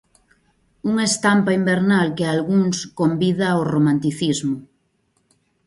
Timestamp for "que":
2.17-2.23